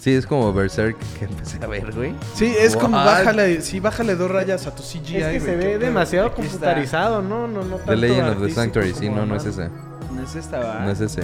[0.00, 2.14] Sí, es como Berserk que empecé a ver, güey.
[2.34, 5.16] Sí, es como bájale, sí, bájale dos rayas a tu CGI.
[5.16, 6.52] es que güey, se ve demasiado Aquí está.
[6.52, 7.48] computarizado, ¿no?
[7.48, 9.68] No, no tanto The Legend of the Sanctuary, sí, no, no es ese.
[10.14, 10.80] No es esta, va.
[10.80, 11.22] No es ese.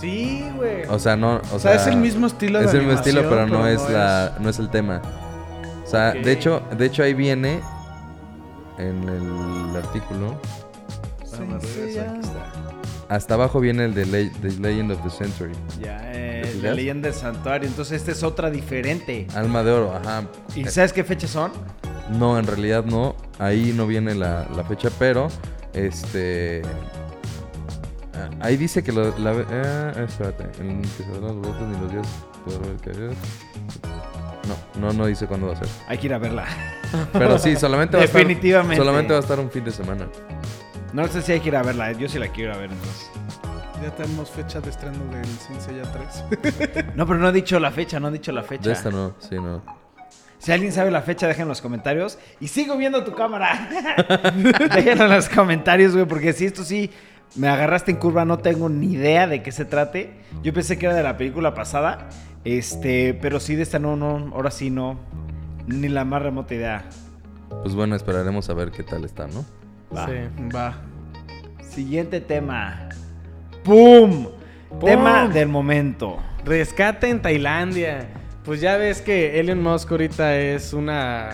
[0.00, 0.84] Sí, güey.
[0.88, 1.36] O sea, no...
[1.52, 3.66] O, O sea, es el mismo estilo de Es el mismo estilo, pero no pero
[3.68, 4.36] es no la...
[4.40, 5.02] No es el tema.
[5.84, 7.60] O sea, de hecho, de hecho ahí viene
[8.78, 10.40] en el artículo.
[11.24, 12.14] Sí, sí, ya.
[13.08, 15.52] Hasta abajo viene el de Le- The Legend of the Century.
[15.80, 17.68] Ya, eh, ¿Te la leyenda del santuario.
[17.68, 19.26] Entonces, esta es otra diferente.
[19.34, 20.24] Alma de oro, ajá.
[20.54, 21.50] ¿Y sabes qué fechas son?
[22.10, 23.16] No, en realidad no.
[23.40, 25.26] Ahí no viene la, la fecha, pero
[25.72, 26.62] este.
[28.20, 29.32] Ah, Ahí dice que lo, la.
[29.32, 30.44] eh, espérate.
[30.60, 32.06] En que se dan los votos ni los días
[32.44, 33.14] poder ver que haya-
[34.48, 35.68] No, no, no dice cuándo va a ser.
[35.88, 36.44] Hay que ir a verla.
[37.12, 38.20] Pero sí, solamente va a estar.
[38.20, 38.76] Definitivamente.
[38.76, 40.06] Solamente va a estar un fin de semana.
[40.92, 41.92] No sé si hay que ir a verla.
[41.92, 43.10] Yo sí la quiero ir a ver entonces.
[43.82, 45.82] Ya tenemos fecha de estreno del Sin Seiya
[46.42, 46.94] 3.
[46.96, 48.68] No, pero no he dicho la fecha, no he dicho la fecha.
[48.68, 49.62] De esta no, sí, no.
[50.38, 52.18] Si alguien sabe la fecha, déjenlo en los comentarios.
[52.40, 53.68] Y sigo viendo tu cámara.
[54.74, 56.90] déjenlo en los comentarios, güey, porque si esto sí
[57.36, 60.14] me agarraste en curva, no tengo ni idea de qué se trate.
[60.42, 62.08] Yo pensé que era de la película pasada.
[62.44, 64.98] Este, pero sí, de esta no, no, ahora sí no.
[65.66, 66.84] Ni la más remota idea.
[67.62, 69.44] Pues bueno, esperaremos a ver qué tal está, ¿no?
[69.94, 70.06] Va.
[70.06, 70.12] Sí.
[70.54, 70.78] Va.
[71.62, 72.88] Siguiente tema.
[73.62, 74.28] ¡Pum!
[74.68, 74.80] ¡Pum!
[74.80, 76.18] Tema del momento.
[76.44, 78.08] Rescate en Tailandia.
[78.44, 81.30] Pues ya ves que Elon Musk ahorita es una...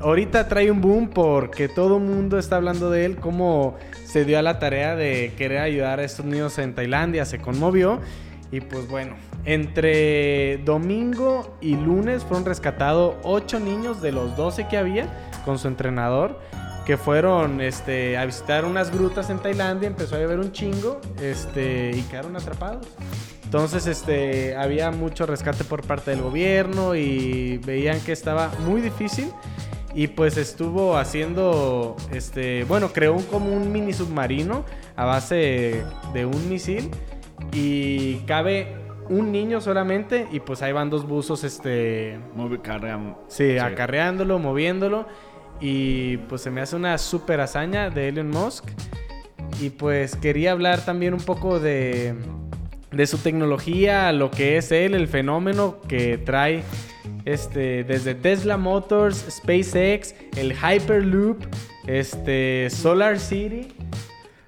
[0.00, 3.76] Ahorita trae un boom porque todo el mundo está hablando de él, cómo
[4.12, 7.98] se dio a la tarea de querer ayudar a estos niños en Tailandia, se conmovió.
[8.50, 14.76] Y pues bueno, entre domingo y lunes fueron rescatados 8 niños de los 12 que
[14.76, 15.06] había
[15.46, 16.38] con su entrenador
[16.84, 21.92] que fueron este, a visitar unas grutas en Tailandia, empezó a llover un chingo este,
[21.94, 22.88] y quedaron atrapados.
[23.44, 29.30] Entonces este, había mucho rescate por parte del gobierno y veían que estaba muy difícil
[29.94, 34.64] y pues estuvo haciendo, este, bueno, creó como un mini submarino
[34.96, 35.82] a base
[36.14, 36.90] de un misil
[37.52, 38.76] y cabe
[39.08, 45.06] un niño solamente y pues ahí van dos buzos este, Movi- carga- Sí, acarreándolo, moviéndolo.
[45.60, 48.64] Y pues se me hace una super hazaña de Elon Musk.
[49.60, 52.14] Y pues quería hablar también un poco de,
[52.90, 56.62] de su tecnología, lo que es él, el fenómeno que trae
[57.24, 61.38] este, desde Tesla Motors, SpaceX, el Hyperloop,
[61.86, 63.68] este, Solar City.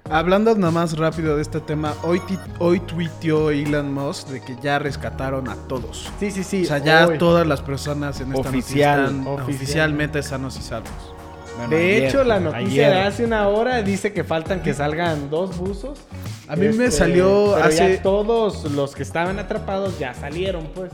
[0.09, 2.21] Hablando nada más rápido de este tema, hoy,
[2.59, 6.11] hoy tuiteó Elon Musk de que ya rescataron a todos.
[6.19, 6.63] Sí, sí, sí.
[6.63, 7.17] o sea, ya hoy.
[7.17, 8.51] todas las personas en esta Oficial.
[8.51, 9.43] noticia están Oficial.
[9.55, 10.91] oficialmente sanos y salvos.
[11.57, 12.93] Bueno, De ayer, hecho, la noticia ayer.
[12.93, 15.97] de hace una hora dice que faltan que salgan dos buzos.
[16.47, 17.95] A mí me Este, salió pero hace...
[17.95, 20.91] ya todos los que estaban atrapados ya salieron, pues.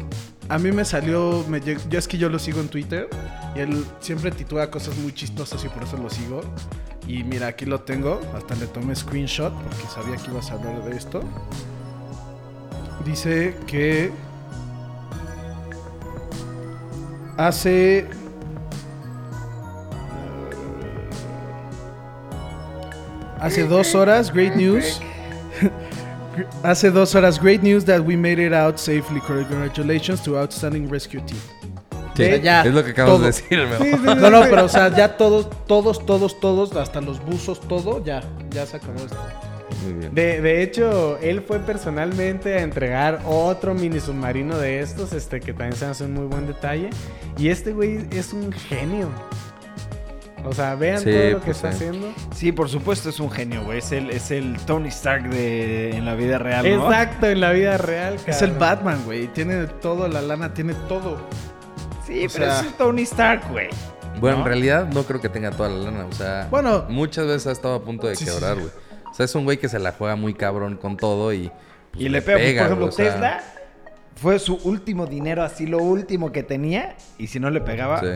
[0.52, 3.08] A mí me salió, me yo es que yo lo sigo en Twitter
[3.56, 6.42] y él siempre titula cosas muy chistosas y por eso lo sigo.
[7.08, 10.84] Y mira, aquí lo tengo, hasta le tomé screenshot porque sabía que ibas a hablar
[10.84, 11.22] de esto.
[13.06, 14.12] Dice que
[17.38, 18.10] hace
[23.40, 25.00] hace dos horas, great news.
[26.64, 29.20] Hace dos horas, great news that we made it out safely.
[29.22, 31.40] Congratulations to outstanding rescue team.
[32.16, 33.20] Sí, ya es lo que acabas todo.
[33.22, 34.16] de decir, Memo.
[34.16, 38.22] No, no, pero o sea, ya todos, todos, todos, todos, hasta los buzos, todo, ya,
[38.50, 39.18] ya se acabó esto.
[39.84, 40.14] Muy bien.
[40.14, 45.54] De, de hecho, él fue personalmente a entregar otro mini submarino de estos, este que
[45.54, 46.90] también se hace un muy buen detalle.
[47.38, 49.10] Y este güey es un genio.
[50.46, 51.76] O sea, vean Sí, todo lo que pues, está sí.
[51.86, 52.08] haciendo.
[52.36, 53.78] Sí, por supuesto es un genio, güey.
[53.80, 56.86] Es el, es el Tony Stark de, en la vida real, ¿no?
[56.88, 58.16] Exacto, en la vida real.
[58.26, 58.60] Es el cabrón.
[58.60, 59.28] Batman, güey.
[59.28, 61.18] Tiene todo, la lana, tiene todo.
[62.08, 63.68] Sí, O pero sea- es el Tony Stark, güey.
[64.20, 64.44] Bueno, ¿no?
[64.44, 66.06] en realidad no creo que tenga toda la lana.
[66.06, 66.86] O sea, Bueno.
[66.90, 68.62] muchas veces ha estado a punto de Sí, quebrar, sí.
[68.62, 68.74] güey.
[69.10, 71.52] O sea, es un güey que se la juega muy cabrón con todo y.
[71.92, 73.44] pues, Y le pega, por ejemplo, güey, o sea, Tesla
[74.16, 76.96] fue su último dinero, así lo último que tenía.
[77.18, 78.08] Y si no le pegaba, Sí.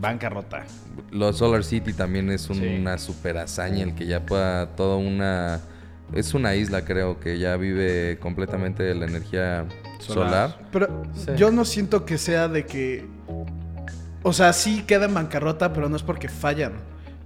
[0.00, 0.64] Bancarrota.
[1.10, 2.66] Los Solar City también es un- Sí.
[2.80, 5.60] una super hazaña el que ya pueda toda una...
[6.12, 9.66] Es una isla creo que ya vive completamente de la energía
[10.00, 10.58] solar.
[10.72, 11.30] Pero Sí.
[11.36, 13.06] yo no siento que sea de que.
[14.24, 16.72] O sea, sí queda en bancarrota, pero no es porque fallan.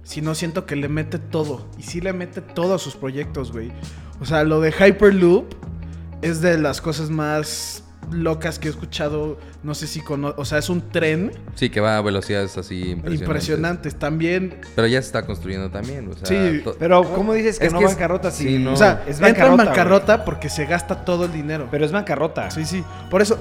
[0.03, 1.67] Sino siento que le mete todo.
[1.79, 3.71] Y sí le mete todo a sus proyectos, güey.
[4.21, 5.55] O sea, lo de Hyperloop
[6.21, 9.37] es de las cosas más locas que he escuchado.
[9.63, 12.91] No sé si cono O sea, es un tren Sí, que va a velocidades así
[12.91, 13.21] impresionantes.
[13.21, 13.95] impresionantes.
[13.95, 14.59] También.
[14.75, 16.09] Pero ya se está construyendo también.
[16.09, 18.73] O sea, Sí, Pero, ¿cómo dices que Es no que bancarrota si sí, no.
[18.73, 20.25] O sea, es entra en bancarrota?
[20.25, 21.67] porque se gasta todo el dinero.
[21.71, 22.49] Pero es bancarrota.
[22.51, 22.83] Sí, sí.
[23.09, 23.37] Por eso.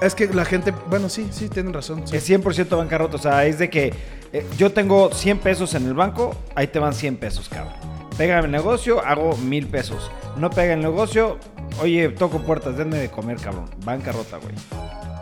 [0.00, 0.72] Es que la gente.
[0.90, 2.06] Bueno, sí, sí, tienen razón.
[2.06, 2.16] sí.
[2.16, 3.16] Es 100% bancarrota.
[3.16, 3.92] O sea, es de que
[4.32, 7.72] eh, yo tengo 100 pesos en el banco, ahí te van 100 pesos, cabrón.
[8.18, 10.10] Pega el negocio, hago mil pesos.
[10.36, 11.38] No pega el negocio,
[11.80, 13.66] oye, toco puertas, denme de comer, cabrón.
[13.84, 14.54] Bancarrota, güey.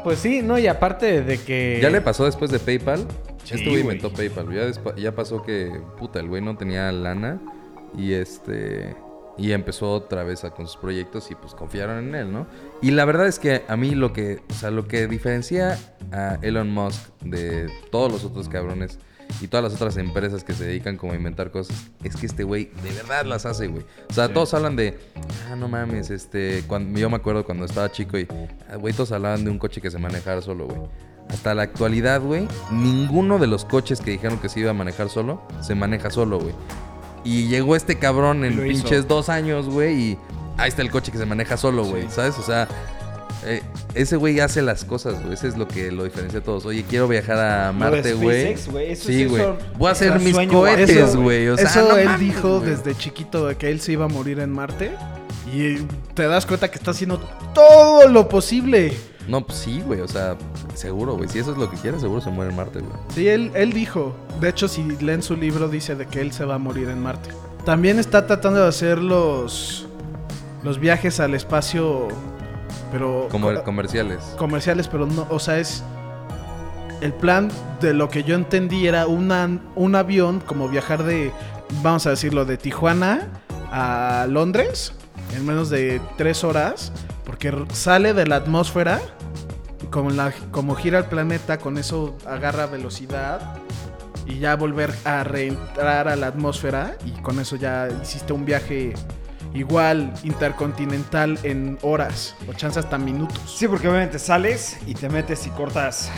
[0.05, 1.79] Pues sí, no, y aparte de que.
[1.81, 3.07] Ya le pasó después de PayPal.
[3.45, 4.53] Sí, este güey inventó PayPal.
[4.53, 7.41] Ya, ya pasó que, puta, el güey no tenía lana.
[7.97, 8.97] Y este.
[9.39, 12.47] Y empezó otra vez a, con sus proyectos y pues confiaron en él, ¿no?
[12.83, 14.41] Y la verdad es que a mí lo que.
[14.51, 15.79] O sea, lo que diferencia
[16.13, 18.99] a Elon Musk de todos los otros cabrones
[19.41, 22.45] y todas las otras empresas que se dedican como a inventar cosas es que este
[22.45, 23.85] güey de verdad las hace, güey.
[24.11, 24.33] O sea, Sí.
[24.35, 24.99] todos hablan de.
[25.51, 26.63] Ah, no mames, este.
[26.67, 28.27] Cuando, yo me acuerdo cuando estaba chico y.
[28.71, 30.81] ah, Güey, todos hablaban de un coche que se manejara solo, güey.
[31.29, 35.09] Hasta la actualidad, güey, ninguno de los coches que dijeron que se iba a manejar
[35.09, 36.55] solo, se maneja solo, güey.
[37.25, 38.63] Y llegó este cabrón en hizo.
[38.63, 40.19] pinches dos años, güey, y
[40.59, 42.09] ahí está el coche que se maneja solo, güey, Sí.
[42.17, 42.37] ¿sabes?
[42.39, 42.69] O sea,
[43.45, 43.63] eh,
[43.95, 45.35] ese güey hace las cosas, güey.
[45.35, 46.65] Ese es lo que lo diferencia a todos.
[46.67, 48.43] Oye, quiero viajar a Marte, güey.
[48.55, 49.45] SpaceX, güey, eso Sí, güey.
[49.79, 50.75] Voy a hacer mis sueño, güey.
[50.77, 51.49] cohetes, Eso- güey.
[51.49, 54.09] O sea, Eso no él mames, dijo desde chiquito de que él se iba a
[54.09, 54.93] morir en Marte.
[55.53, 55.77] Y
[56.15, 57.19] te das cuenta que está haciendo
[57.55, 58.93] todo lo posible.
[59.29, 60.01] No, pues sí, güey.
[60.01, 60.37] O sea,
[60.75, 61.29] seguro, güey.
[61.29, 62.93] Si eso es lo que quiere, seguro se muere en Marte, güey.
[63.15, 64.17] Sí, él, él dijo.
[64.41, 67.01] De hecho, si leen su libro, dice de que él se va a morir en
[67.03, 67.31] Marte.
[67.65, 69.87] También está tratando de hacer los,
[70.65, 72.09] los viajes al espacio,
[72.91, 74.21] pero Como co- comerciales.
[74.37, 75.83] comerciales, pero no, o sea, es
[77.01, 81.33] el plan de lo que yo entendí era una, un avión como viajar de,
[81.83, 83.29] vamos a decirlo, de Tijuana
[83.73, 84.93] a Londres
[85.35, 86.93] en menos de tres horas,
[87.25, 89.01] porque sale de la atmósfera,
[89.91, 93.55] como, la, como gira el planeta, con eso agarra velocidad
[94.27, 98.93] y ya volver a reentrar a la atmósfera y con eso ya hiciste un viaje
[99.55, 103.41] igual intercontinental en horas o chance hasta minutos.
[103.47, 106.11] Sí, porque obviamente sales y te metes y cortas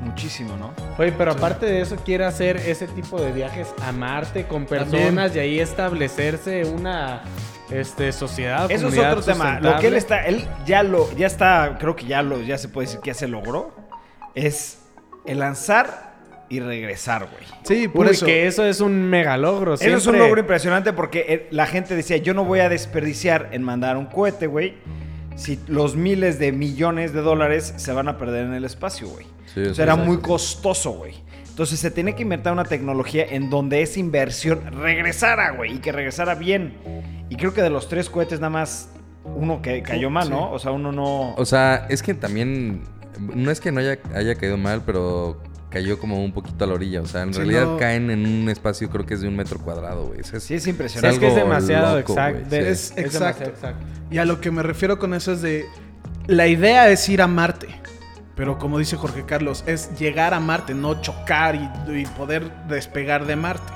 [0.00, 0.72] muchísimo, ¿no?
[0.98, 5.32] Oye, pero aparte de eso, quiere hacer ese tipo de viajes a Marte con personas
[5.32, 5.36] También.
[5.36, 7.22] y ahí establecerse una
[7.70, 8.70] este, sociedad.
[8.70, 9.60] Eso es otro tema.
[9.60, 12.68] Lo que él está, él ya lo, ya está, creo que ya lo, ya se
[12.68, 13.74] puede decir que ya se logró.
[14.34, 14.78] Es
[15.26, 16.09] el lanzar
[16.50, 17.44] y regresar, güey.
[17.64, 18.26] Sí, por Uy, eso.
[18.26, 19.74] que eso es un mega logro.
[19.74, 23.48] Eso es un logro impresionante porque eh, la gente decía, yo no voy a desperdiciar
[23.52, 24.74] en mandar un cohete, güey,
[25.36, 29.26] si los miles de millones de dólares se van a perder en el espacio, güey.
[29.54, 31.14] Sí, sea, era muy costoso, güey.
[31.48, 35.92] Entonces se tiene que inventar una tecnología en donde esa inversión regresara, güey, y que
[35.92, 36.74] regresara bien.
[37.28, 38.90] Y creo que de los tres cohetes nada más
[39.24, 40.30] uno que cayó mal, Sí.
[40.30, 40.50] ¿no?
[40.50, 41.34] O sea, uno no...
[41.34, 42.82] O sea, es que también.
[43.34, 46.74] No es que no haya, haya caído mal, pero cayó como un poquito a la
[46.74, 47.00] orilla.
[47.00, 47.76] O sea, en Sí, realidad no.
[47.78, 50.20] caen en un espacio, creo que es de un metro cuadrado, güey.
[50.20, 51.18] Es- Sí, es Es impresionante.
[51.20, 52.44] que es demasiado loco, exacto.
[52.48, 52.68] güey, sí.
[52.68, 53.18] Es exacto.
[53.18, 53.86] demasiado exacto.
[54.10, 55.64] Y a lo que me refiero con eso es de.
[56.26, 57.68] La idea es ir a Marte.
[58.36, 63.26] Pero como dice Jorge Carlos, es llegar a Marte, no chocar y, y poder despegar
[63.26, 63.72] de Marte.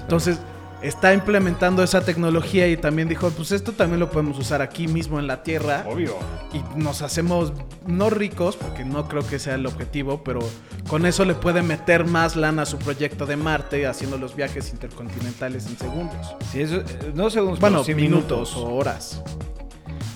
[0.00, 0.38] Entonces,
[0.82, 5.18] está implementando esa tecnología y también dijo, pues esto también lo podemos usar aquí mismo
[5.18, 5.84] en la Tierra.
[5.88, 6.16] Obvio.
[6.52, 7.52] y nos hacemos
[7.86, 10.40] no ricos, porque no creo que sea el objetivo, pero
[10.88, 14.70] con eso le puede meter más lana a su proyecto de Marte, haciendo los viajes
[14.72, 16.34] intercontinentales en segundos.
[16.52, 16.82] Sí, eso,
[17.14, 19.22] no segundos, Bueno, minutos, o horas.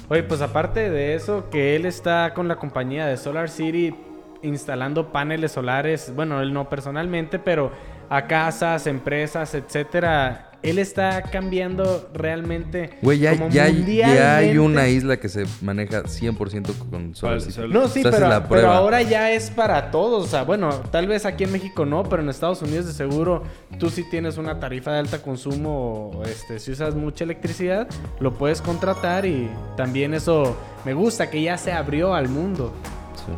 [0.09, 3.95] Oye, pues aparte de eso, que él está con la compañía de Solar City,
[4.43, 7.71] instalando paneles solares, bueno, él no personalmente, pero
[8.09, 10.50] a casas, empresas, etcétera.
[10.63, 15.45] Él está cambiando realmente Güey, ya, como ya, hay- ya hay una isla que se
[15.63, 17.37] maneja 100% con solar.
[17.37, 17.53] el City.
[17.55, 17.73] sol.
[17.73, 20.25] No, sí, pero, pero ahora ya es para todos.
[20.25, 23.43] O sea, bueno, tal vez aquí en México no, pero en Estados Unidos de seguro
[23.79, 26.11] tú sí tienes una tarifa de alta consumo.
[26.15, 27.89] o, Este, si usas mucha electricidad,
[28.21, 32.73] lo puedes contratar y también eso me gusta que ya se abrió al mundo.
[33.17, 33.33] Sí.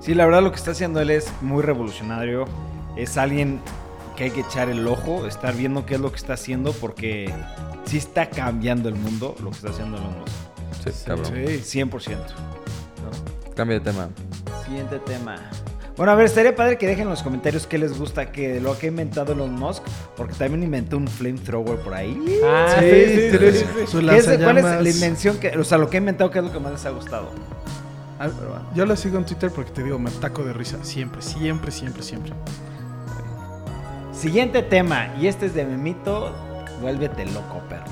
[0.00, 2.44] Sí, la verdad lo que está haciendo él es muy revolucionario.
[2.96, 3.60] Es alguien
[4.14, 7.32] que hay que echar el ojo, estar viendo qué es lo que está haciendo porque
[7.84, 10.32] sí está cambiando el mundo lo que está haciendo Elon Musk.
[10.94, 11.26] Sí, cabrón.
[11.62, 11.80] Sí.
[11.80, 12.16] 100%.
[13.54, 14.08] Cambia de tema.
[14.64, 15.36] Siguiente tema.
[15.96, 18.78] Bueno, a ver, estaría padre que dejen en los comentarios qué les gusta que lo
[18.78, 19.82] que ha inventado Elon Musk,
[20.16, 22.40] porque también inventó un flamethrower por ahí.
[22.44, 23.52] Ah, Sí, tiene
[23.86, 26.38] su ¿Qué es- ¿Cuál es la invención que, o sea, lo que ha inventado, qué
[26.38, 27.30] es lo que más les ha gustado?
[28.18, 28.30] Ah,
[28.74, 30.78] Yo lo sigo en Twitter porque te digo, me taco de risa.
[30.82, 32.32] Siempre, siempre, siempre, siempre.
[34.22, 36.32] Siguiente tema, y este es de Memito,
[36.80, 37.84] vuélvete loco, perro.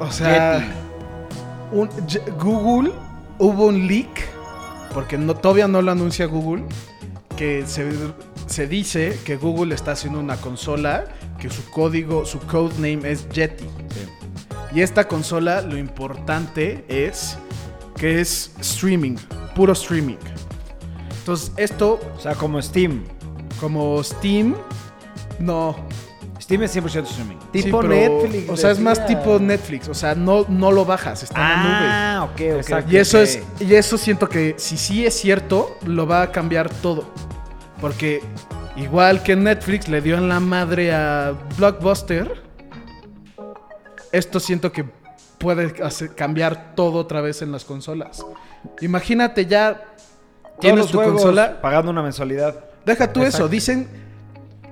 [0.00, 0.60] O sea,
[1.70, 1.88] un-
[2.40, 2.90] Google
[3.38, 4.08] hubo un leak,
[4.92, 6.64] porque no, todavía no lo anuncia Google,
[7.36, 7.88] que se,
[8.48, 11.04] se dice que Google está haciendo una consola
[11.38, 13.66] que su código, su codename es Yeti.
[14.74, 17.38] Y esta consola, lo importante es
[17.96, 19.14] que es streaming,
[19.54, 20.16] puro streaming.
[21.20, 23.04] Entonces, esto, O sea, como Steam.
[23.60, 24.54] como Steam,
[25.38, 25.76] no.
[26.40, 27.36] Steam es 100% streaming.
[27.52, 28.50] Sí, Tipo pero, Netflix.
[28.50, 29.18] O sea, es más decía.
[29.18, 29.88] tipo Netflix.
[29.88, 31.88] O sea, no, no lo bajas, está en la nube.
[31.88, 32.40] Ah, ok, ok.
[32.40, 32.86] Exacto.
[32.86, 33.22] ok, Y eso ok.
[33.24, 37.10] es, y eso siento que si sí es cierto, lo va a cambiar todo.
[37.80, 38.22] Porque
[38.76, 42.42] igual que Netflix le dio en la madre a Blockbuster,
[44.12, 44.84] esto siento que
[45.38, 48.24] puede hacer- cambiar todo otra vez en las consolas.
[48.80, 52.64] Imagínate ya Todos tienes los tu juegos consola, pagando una mensualidad.
[52.84, 53.44] deja tú Exacto.
[53.44, 53.88] eso, dicen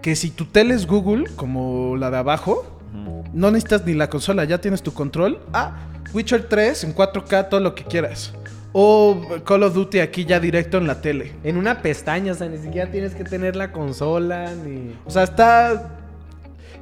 [0.05, 2.67] que si tu tele es Google, como la de abajo,
[3.33, 5.41] no necesitas ni la consola, ya tienes tu control.
[5.55, 5.79] Ah,
[6.13, 8.35] Witcher 3 en 4K, todo lo que quieras.
[8.75, 11.33] O Call of Duty aquí ya directo en la tele.
[11.43, 14.95] En una pestaña, o sea, ni siquiera tienes que tener la consola ni...
[15.07, 16.01] O sea, está...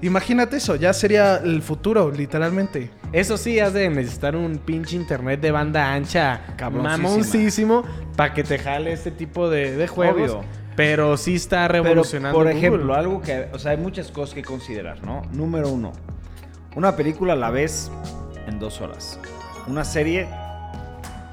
[0.00, 2.90] Imagínate eso, ya sería el futuro, literalmente.
[3.12, 6.98] Eso sí, has de necesitar un pinche internet de banda ancha Cabroncísima.
[6.98, 7.84] mamoncísimo
[8.16, 10.32] para que te jale este tipo de, de juegos.
[10.32, 10.61] Obvio.
[10.76, 12.36] Pero sí está Pero, revolucionando.
[12.36, 12.58] por Google.
[12.58, 13.48] ejemplo, algo que...
[13.52, 15.22] O sea, hay muchas cosas que considerar, ¿no?
[15.32, 15.92] Número uno.
[16.76, 17.90] Una película la ves
[18.46, 19.18] en dos horas.
[19.66, 20.28] Una serie...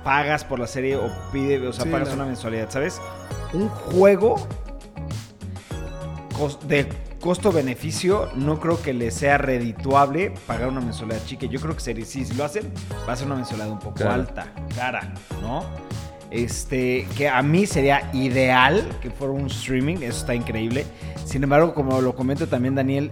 [0.04, 1.65] Pagas por la serie o pide...
[1.67, 3.02] O sea, Sí, pagas la- una mensualidad, ¿sabes?
[3.54, 4.36] Un juego...
[6.67, 6.88] De
[7.19, 11.45] costo-beneficio, no creo que le sea redituable pagar una mensualidad chica.
[11.47, 12.71] Yo creo que sería, sí, si lo hacen,
[13.08, 14.13] va a ser una mensualidad un poco Cara.
[14.13, 15.65] alta, cara, ¿no?
[16.32, 20.86] Este, que a mí sería ideal que fuera un streaming, eso está increíble.
[21.26, 23.12] Sin embargo, como lo comenta también Daniel,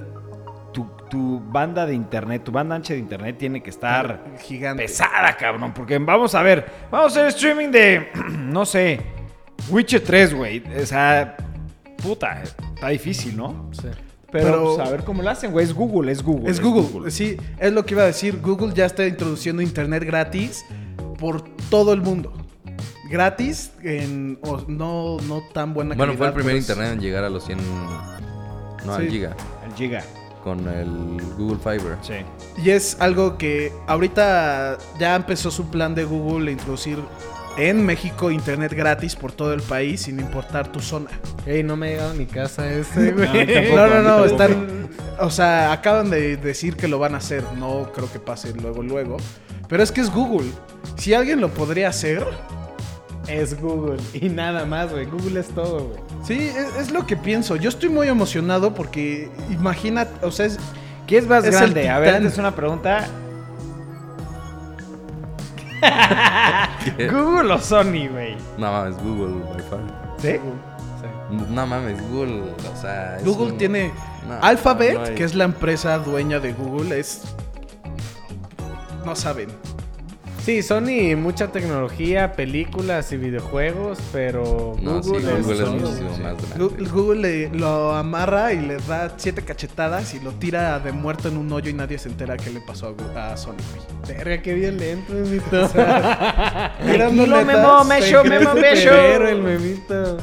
[0.72, 4.84] tu, tu banda de internet, tu banda ancha de internet tiene que estar Gigante.
[4.84, 5.74] pesada, cabrón.
[5.74, 9.00] Porque vamos a ver, vamos a hacer streaming de, no sé,
[9.70, 10.64] Witcher 3, güey.
[10.80, 11.36] O sea,
[12.02, 13.70] puta, está difícil, ¿no?
[13.74, 13.88] Sí.
[14.32, 15.66] Pero, Pero- pues, a ver cómo lo hacen, güey.
[15.66, 16.52] Es Google, es Google.
[16.52, 17.10] Es Google.
[17.10, 18.40] sí, es lo que iba a decir.
[18.42, 20.66] Google ya está introduciendo internet gratis
[21.18, 22.32] por todo el mundo.
[23.10, 26.94] Gratis, en, o no, no tan buena Bueno, fue el calidad, primer pero es- internet
[26.94, 27.58] en llegar a los 100...
[28.86, 29.36] No, al giga.
[29.68, 30.04] El Giga.
[30.44, 31.98] Con el Google Fiber.
[32.02, 32.14] Sí.
[32.64, 37.00] Y es algo que ahorita ya empezó su plan de Google a introducir
[37.58, 41.10] en México internet gratis por todo el país sin importar tu zona.
[41.46, 43.28] Ey, no me ha llegado a mi casa ese, güey.
[43.28, 43.76] No, tampoco.
[43.76, 44.90] No, no, no, están.
[45.20, 47.44] O sea, acaban de decir que lo van a hacer.
[47.58, 49.18] No creo que pase luego, luego.
[49.68, 50.48] Pero es que es Google.
[50.96, 52.26] Si alguien lo podría hacer,
[53.28, 53.98] Es Google.
[54.14, 55.06] Y nada más, güey.
[55.06, 56.00] Google es todo, güey.
[56.24, 57.56] sí, es, es lo que pienso.
[57.58, 60.58] Yo estoy muy emocionado porque imagina, o sea, es,
[61.08, 61.90] ¿Qué es más Es grande?
[61.90, 62.24] A ver, titán.
[62.24, 63.08] esta es una pregunta.
[67.12, 68.36] ¿Google o Sony, güey?
[68.58, 70.16] No mames, Google, by far.
[70.20, 70.36] ¿Sí?
[71.50, 72.42] No mames, Google,
[72.74, 73.18] o sea...
[73.24, 73.92] Google un- tiene
[74.28, 77.24] No, Alphabet, no hay- que es la empresa dueña de Google, es
[79.06, 79.50] no saben.
[80.48, 86.22] Sí, Sony, mucha tecnología, películas y videojuegos, pero No, sí, Google, es muchísimo güey.
[86.22, 86.90] más grande.
[86.90, 91.36] Google le- lo amarra y le da siete cachetadas y lo tira de muerto en
[91.36, 93.58] un hoyo y nadie se entera qué le pasó a, a Sony.
[94.08, 95.68] Verga, qué violento, memito.
[95.68, 98.90] Tranquilo, Memo, Mesho, Memo, Mesho.
[98.90, 100.18] Pero el memito.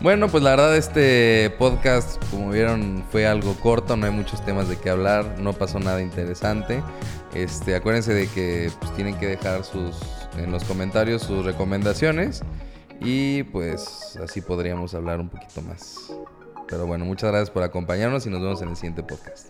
[0.00, 4.68] Bueno, pues la verdad este podcast, como vieron, fue algo corto, no hay muchos temas
[4.68, 6.82] de qué hablar, no pasó nada interesante.
[7.34, 9.96] Este, acuérdense de que pues, tienen que dejar sus,
[10.36, 12.42] en los comentarios sus recomendaciones
[13.00, 16.12] y pues así podríamos hablar un poquito más.
[16.68, 19.48] Pero bueno, muchas gracias por acompañarnos y nos vemos en el siguiente podcast.